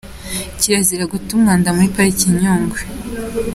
Kirazira 0.59 1.05
guta 1.11 1.29
umwanda 1.35 1.73
muri 1.75 1.93
Pariki 1.95 2.23
ya 2.27 2.33
Nyungwe 2.39 2.81